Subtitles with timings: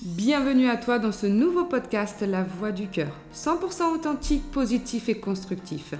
[0.00, 5.18] Bienvenue à toi dans ce nouveau podcast La Voix du Cœur, 100% authentique, positif et
[5.18, 5.94] constructif.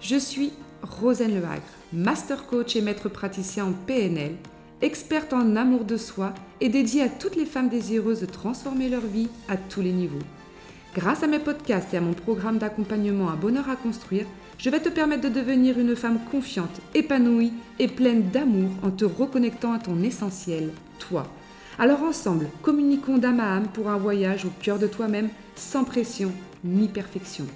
[0.00, 0.50] Je suis
[0.82, 1.60] Rosane Lehagre,
[1.92, 4.36] master coach et maître praticien en PNL,
[4.80, 9.02] experte en amour de soi et dédiée à toutes les femmes désireuses de transformer leur
[9.02, 10.24] vie à tous les niveaux.
[10.94, 14.24] Grâce à mes podcasts et à mon programme d'accompagnement à bonheur à construire,
[14.56, 19.04] je vais te permettre de devenir une femme confiante, épanouie et pleine d'amour en te
[19.04, 21.26] reconnectant à ton essentiel, toi
[21.78, 26.30] alors ensemble, communiquons d'âme à âme pour un voyage au cœur de toi-même sans pression
[26.62, 27.46] ni perfection.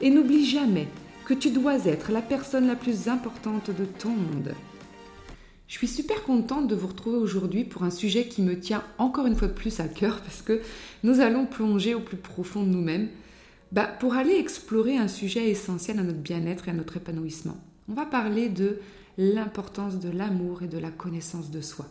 [0.00, 0.88] Et n'oublie jamais
[1.24, 4.54] que tu dois être la personne la plus importante de ton monde.
[5.68, 9.26] Je suis super contente de vous retrouver aujourd'hui pour un sujet qui me tient encore
[9.26, 10.60] une fois plus à cœur parce que
[11.04, 13.08] nous allons plonger au plus profond de nous-mêmes
[13.70, 17.58] bah, pour aller explorer un sujet essentiel à notre bien-être et à notre épanouissement.
[17.88, 18.78] On va parler de
[19.18, 21.86] l'importance de l'amour et de la connaissance de soi.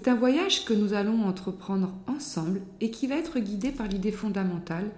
[0.00, 4.12] C'est un voyage que nous allons entreprendre ensemble et qui va être guidé par l'idée
[4.12, 4.92] fondamentale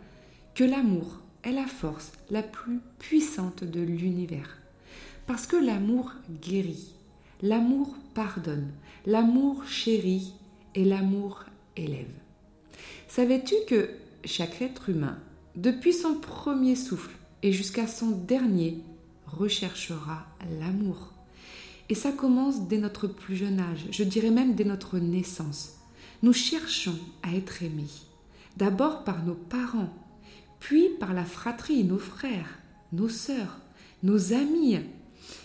[0.55, 4.59] que l'amour est la force la plus puissante de l'univers.
[5.27, 6.93] Parce que l'amour guérit,
[7.41, 8.73] l'amour pardonne,
[9.07, 10.35] l'amour chérit
[10.75, 11.47] et l'amour
[11.79, 12.13] élève.
[13.09, 13.89] Savais-tu que
[14.27, 15.17] chaque être humain,
[15.57, 18.83] depuis son premier souffle et jusqu'à son dernier,
[19.27, 20.27] recherchera
[20.61, 21.15] l'amour?
[21.91, 25.77] Et ça commence dès notre plus jeune âge, je dirais même dès notre naissance.
[26.23, 27.91] Nous cherchons à être aimés,
[28.57, 29.93] d'abord par nos parents,
[30.61, 32.61] puis par la fratrie, nos frères,
[32.93, 33.59] nos sœurs,
[34.05, 34.79] nos amis,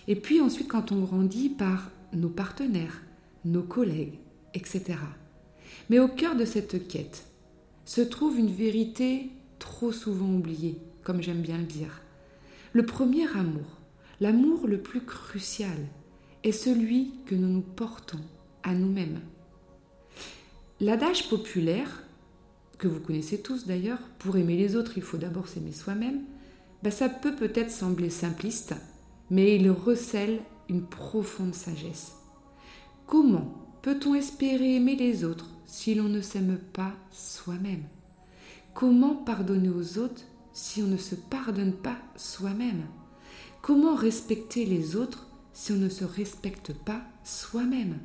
[0.07, 3.01] et puis ensuite quand on grandit par nos partenaires,
[3.43, 4.19] nos collègues,
[4.53, 4.99] etc.
[5.89, 7.25] Mais au cœur de cette quête
[7.85, 12.01] se trouve une vérité trop souvent oubliée, comme j'aime bien le dire.
[12.73, 13.79] Le premier amour,
[14.19, 15.77] l'amour le plus crucial,
[16.45, 18.21] est celui que nous nous portons
[18.61, 19.19] à nous-mêmes.
[20.79, 22.03] L'adage populaire,
[22.77, 26.21] que vous connaissez tous d'ailleurs, pour aimer les autres, il faut d'abord s'aimer soi-même,
[26.83, 28.75] ben ça peut peut-être sembler simpliste,
[29.31, 30.39] mais il recèle
[30.69, 32.13] une profonde sagesse.
[33.07, 37.83] Comment peut-on espérer aimer les autres si l'on ne s'aime pas soi-même?
[38.75, 40.21] Comment pardonner aux autres
[40.53, 42.83] si on ne se pardonne pas soi-même?
[43.63, 47.97] Comment respecter les autres si on ne se respecte pas soi-même.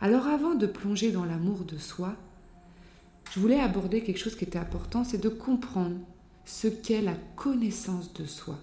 [0.00, 2.16] Alors avant de plonger dans l'amour de soi,
[3.32, 5.96] je voulais aborder quelque chose qui était important, c'est de comprendre
[6.46, 8.58] ce qu'est la connaissance de soi.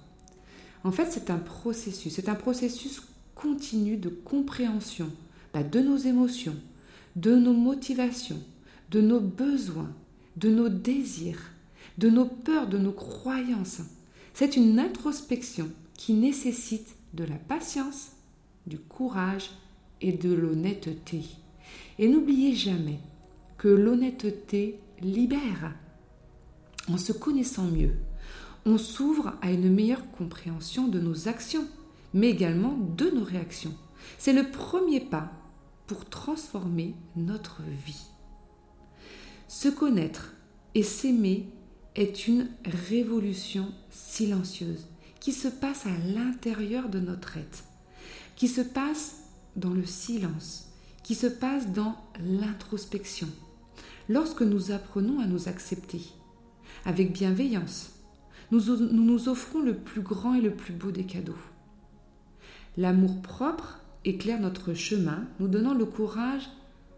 [0.83, 3.01] En fait, c'est un processus, c'est un processus
[3.35, 5.09] continu de compréhension
[5.53, 6.55] bah, de nos émotions,
[7.15, 8.41] de nos motivations,
[8.89, 9.93] de nos besoins,
[10.37, 11.51] de nos désirs,
[11.99, 13.81] de nos peurs, de nos croyances.
[14.33, 18.11] C'est une introspection qui nécessite de la patience,
[18.67, 19.51] du courage
[20.01, 21.23] et de l'honnêteté.
[21.99, 22.99] Et n'oubliez jamais
[23.57, 25.73] que l'honnêteté libère.
[26.89, 27.95] En se connaissant mieux,
[28.65, 31.67] on s'ouvre à une meilleure compréhension de nos actions,
[32.13, 33.73] mais également de nos réactions.
[34.17, 35.31] C'est le premier pas
[35.87, 38.05] pour transformer notre vie.
[39.47, 40.33] Se connaître
[40.75, 41.49] et s'aimer
[41.95, 44.87] est une révolution silencieuse
[45.21, 47.63] qui se passe à l'intérieur de notre être,
[48.35, 49.21] qui se passe
[49.55, 50.73] dans le silence,
[51.03, 53.29] qui se passe dans l'introspection.
[54.09, 56.01] Lorsque nous apprenons à nous accepter
[56.85, 57.91] avec bienveillance,
[58.51, 61.37] nous, nous offrons le plus grand et le plus beau des cadeaux.
[62.75, 66.49] L'amour propre éclaire notre chemin, nous donnant le courage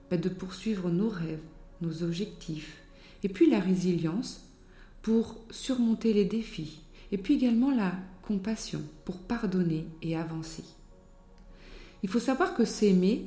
[0.10, 1.44] bah, de poursuivre nos rêves,
[1.82, 2.82] nos objectifs,
[3.24, 4.46] et puis la résilience
[5.02, 6.80] pour surmonter les défis,
[7.12, 7.94] et puis également la
[8.28, 10.64] compassion pour pardonner et avancer.
[12.02, 13.26] Il faut savoir que s'aimer,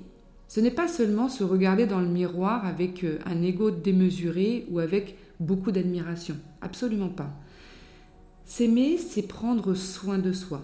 [0.49, 4.79] ce n'est pas seulement se regarder dans le miroir avec euh, un ego démesuré ou
[4.79, 6.37] avec beaucoup d'admiration.
[6.61, 7.31] Absolument pas.
[8.45, 10.63] S'aimer, c'est prendre soin de soi.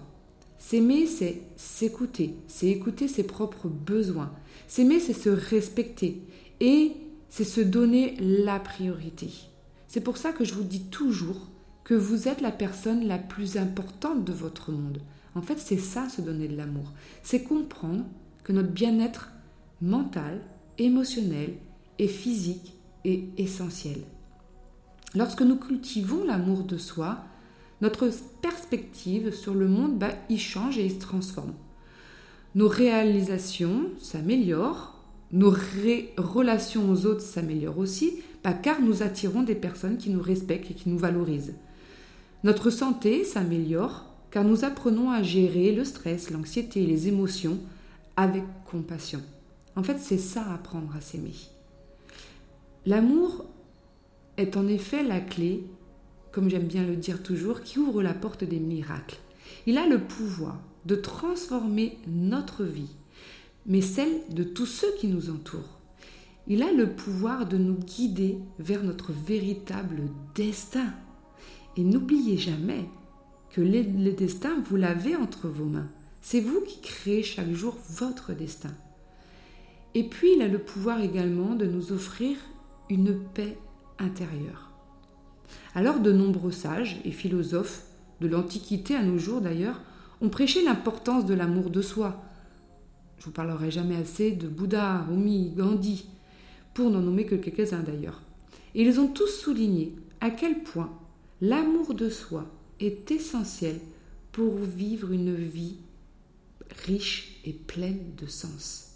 [0.57, 4.31] S'aimer, c'est s'écouter, c'est écouter ses propres besoins.
[4.67, 6.21] S'aimer, c'est se respecter
[6.61, 6.93] et
[7.29, 9.29] c'est se donner la priorité.
[9.87, 11.49] C'est pour ça que je vous dis toujours
[11.83, 14.99] que vous êtes la personne la plus importante de votre monde.
[15.35, 16.91] En fait, c'est ça, se donner de l'amour.
[17.23, 18.05] C'est comprendre
[18.43, 19.31] que notre bien-être
[19.81, 20.41] mental,
[20.77, 21.55] émotionnel
[21.99, 24.01] et physique est essentiel.
[25.15, 27.19] Lorsque nous cultivons l'amour de soi,
[27.81, 28.09] notre
[28.41, 31.53] perspective sur le monde bah, change et y se transforme.
[32.55, 35.53] Nos réalisations s'améliorent, nos
[36.17, 40.75] relations aux autres s'améliorent aussi, bah, car nous attirons des personnes qui nous respectent et
[40.75, 41.55] qui nous valorisent.
[42.43, 47.59] Notre santé s'améliore car nous apprenons à gérer le stress, l'anxiété et les émotions
[48.17, 49.21] avec compassion.
[49.75, 51.35] En fait, c'est ça apprendre à s'aimer.
[52.85, 53.45] L'amour
[54.37, 55.63] est en effet la clé,
[56.31, 59.19] comme j'aime bien le dire toujours, qui ouvre la porte des miracles.
[59.67, 62.95] Il a le pouvoir de transformer notre vie,
[63.65, 65.79] mais celle de tous ceux qui nous entourent.
[66.47, 70.01] Il a le pouvoir de nous guider vers notre véritable
[70.35, 70.91] destin.
[71.75, 72.85] Et n'oubliez jamais
[73.51, 75.89] que le destin, vous l'avez entre vos mains.
[76.21, 78.71] C'est vous qui créez chaque jour votre destin.
[79.95, 82.37] Et puis, il a le pouvoir également de nous offrir
[82.89, 83.57] une paix
[83.99, 84.71] intérieure.
[85.75, 87.85] Alors, de nombreux sages et philosophes,
[88.21, 89.81] de l'Antiquité à nos jours d'ailleurs,
[90.21, 92.23] ont prêché l'importance de l'amour de soi.
[93.19, 96.05] Je vous parlerai jamais assez de Bouddha, Rumi, Gandhi,
[96.73, 98.21] pour n'en nommer que quelques-uns d'ailleurs.
[98.73, 100.91] Et ils ont tous souligné à quel point
[101.43, 102.45] l'amour de soi
[102.79, 103.77] est essentiel
[104.31, 105.75] pour vivre une vie
[106.85, 108.93] riche et pleine de sens.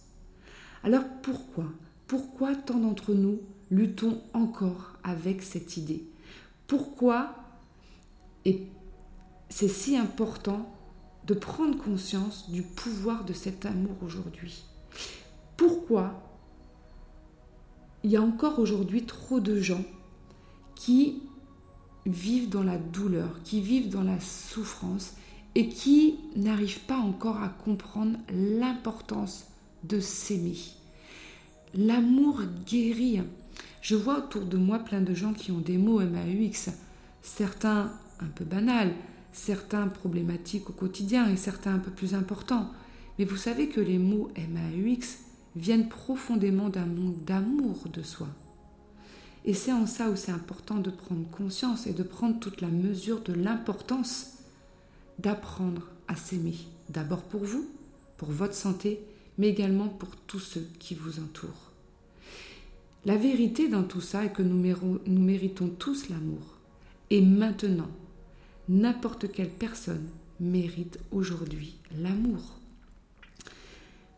[0.81, 1.65] Alors pourquoi,
[2.07, 6.05] pourquoi tant d'entre nous luttons encore avec cette idée?
[6.67, 7.35] Pourquoi
[8.45, 8.65] et
[9.49, 10.73] c'est si important
[11.25, 14.63] de prendre conscience du pouvoir de cet amour aujourd'hui?
[15.57, 16.23] Pourquoi
[18.05, 19.83] il y a encore aujourd'hui trop de gens
[20.75, 21.26] qui
[22.07, 25.13] vivent dans la douleur, qui vivent dans la souffrance
[25.55, 29.45] et qui n'arrivent pas encore à comprendre l'importance
[29.83, 30.57] de s'aimer.
[31.73, 33.21] L'amour guérit.
[33.81, 36.71] Je vois autour de moi plein de gens qui ont des mots MAUX,
[37.21, 38.93] certains un peu banals,
[39.31, 42.71] certains problématiques au quotidien et certains un peu plus importants.
[43.17, 45.19] Mais vous savez que les mots MAUX
[45.55, 48.27] viennent profondément d'un monde d'amour de soi.
[49.47, 52.67] Et c'est en ça où c'est important de prendre conscience et de prendre toute la
[52.67, 54.33] mesure de l'importance
[55.19, 56.57] d'apprendre à s'aimer.
[56.89, 57.65] D'abord pour vous,
[58.17, 58.99] pour votre santé,
[59.37, 61.71] mais également pour tous ceux qui vous entourent.
[63.05, 64.61] La vérité dans tout ça est que nous,
[65.05, 66.57] nous méritons tous l'amour.
[67.09, 67.89] Et maintenant,
[68.67, 70.09] n'importe quelle personne
[70.41, 72.59] mérite aujourd'hui l'amour.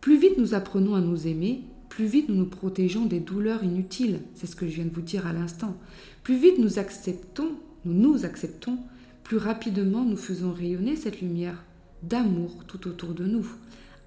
[0.01, 4.21] Plus vite nous apprenons à nous aimer, plus vite nous nous protégeons des douleurs inutiles,
[4.35, 5.75] c'est ce que je viens de vous dire à l'instant.
[6.23, 7.51] Plus vite nous acceptons,
[7.83, 8.77] nous nous acceptons,
[9.23, 11.63] plus rapidement nous faisons rayonner cette lumière
[12.03, 13.45] d'amour tout autour de nous,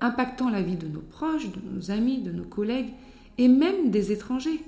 [0.00, 2.90] impactant la vie de nos proches, de nos amis, de nos collègues
[3.38, 4.62] et même des étrangers.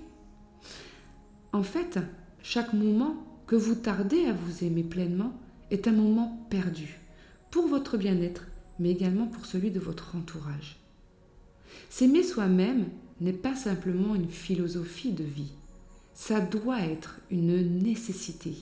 [1.53, 1.99] En fait,
[2.43, 5.33] chaque moment que vous tardez à vous aimer pleinement
[5.71, 6.99] est un moment perdu,
[7.51, 8.47] pour votre bien-être,
[8.79, 10.77] mais également pour celui de votre entourage.
[11.91, 12.87] S'aimer soi-même
[13.25, 15.53] n'est pas simplement une philosophie de vie,
[16.15, 18.55] ça doit être une nécessité.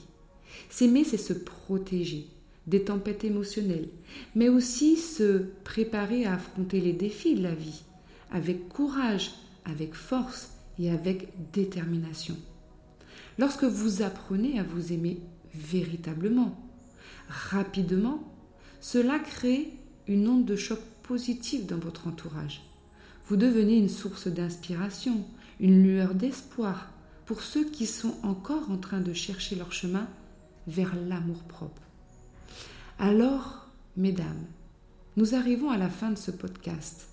[0.69, 2.27] S'aimer, c'est se protéger
[2.65, 3.89] des tempêtes émotionnelles,
[4.35, 7.83] mais aussi se préparer à affronter les défis de la vie
[8.31, 9.31] avec courage,
[9.65, 10.49] avec force
[10.79, 12.37] et avec détermination.
[13.37, 15.19] Lorsque vous apprenez à vous aimer
[15.53, 16.57] véritablement,
[17.27, 18.33] rapidement,
[18.79, 19.73] cela crée
[20.07, 22.61] une onde de choc positive dans votre entourage
[23.33, 25.25] vous devenez une source d'inspiration,
[25.59, 26.91] une lueur d'espoir
[27.25, 30.07] pour ceux qui sont encore en train de chercher leur chemin
[30.67, 31.81] vers l'amour-propre.
[32.99, 34.45] Alors, mesdames,
[35.17, 37.07] nous arrivons à la fin de ce podcast.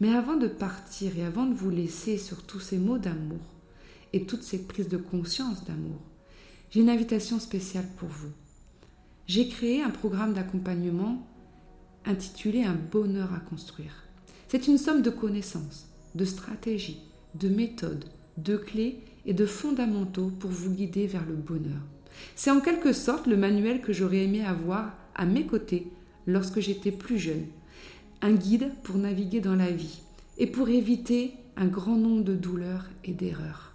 [0.00, 3.38] Mais avant de partir et avant de vous laisser sur tous ces mots d'amour
[4.12, 6.00] et toutes ces prises de conscience d'amour,
[6.72, 8.32] j'ai une invitation spéciale pour vous.
[9.28, 11.24] J'ai créé un programme d'accompagnement
[12.04, 14.02] intitulé Un bonheur à construire.
[14.52, 17.00] C'est une somme de connaissances, de stratégies,
[17.40, 18.04] de méthodes,
[18.36, 21.80] de clés et de fondamentaux pour vous guider vers le bonheur.
[22.36, 25.86] C'est en quelque sorte le manuel que j'aurais aimé avoir à mes côtés
[26.26, 27.46] lorsque j'étais plus jeune.
[28.20, 30.02] Un guide pour naviguer dans la vie
[30.36, 33.72] et pour éviter un grand nombre de douleurs et d'erreurs.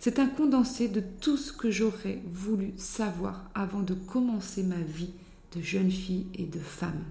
[0.00, 5.14] C'est un condensé de tout ce que j'aurais voulu savoir avant de commencer ma vie
[5.56, 7.04] de jeune fille et de femme.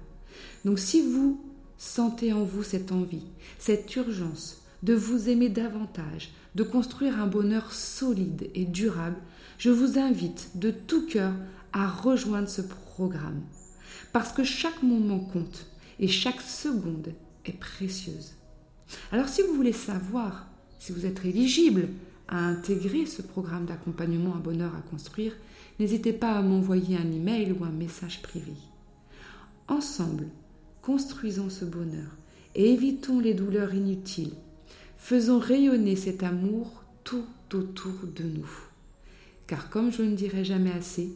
[0.64, 1.42] Donc si vous
[1.80, 3.24] Sentez en vous cette envie,
[3.58, 9.16] cette urgence de vous aimer davantage, de construire un bonheur solide et durable.
[9.58, 11.32] Je vous invite de tout cœur
[11.72, 13.42] à rejoindre ce programme.
[14.12, 15.68] Parce que chaque moment compte
[16.00, 17.14] et chaque seconde
[17.46, 18.34] est précieuse.
[19.14, 20.48] Alors si vous voulez savoir
[20.80, 21.88] si vous êtes éligible
[22.28, 25.34] à intégrer ce programme d'accompagnement à bonheur à construire,
[25.80, 28.52] n'hésitez pas à m'envoyer un email ou un message privé.
[29.70, 30.28] Ensemble,
[30.82, 32.10] construisons ce bonheur
[32.56, 34.34] et évitons les douleurs inutiles.
[34.98, 38.50] Faisons rayonner cet amour tout autour de nous.
[39.48, 41.14] Car comme je ne dirai jamais assez,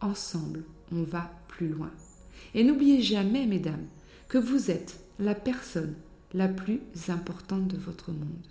[0.00, 1.90] ensemble, on va plus loin.
[2.54, 3.86] Et n'oubliez jamais, mesdames,
[4.28, 5.94] que vous êtes la personne
[6.34, 8.46] la plus importante de votre monde.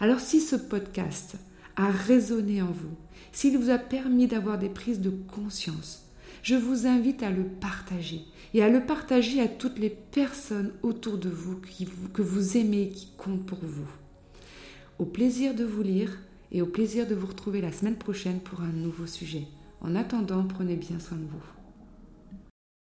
[0.00, 1.36] Alors si ce podcast
[1.76, 2.96] a résonné en vous,
[3.32, 6.04] s'il vous a permis d'avoir des prises de conscience,
[6.42, 8.22] je vous invite à le partager
[8.52, 11.60] et à le partager à toutes les personnes autour de vous,
[12.12, 13.88] que vous aimez et qui comptent pour vous.
[14.98, 16.18] Au plaisir de vous lire
[16.50, 19.46] et au plaisir de vous retrouver la semaine prochaine pour un nouveau sujet.
[19.80, 21.61] En attendant, prenez bien soin de vous.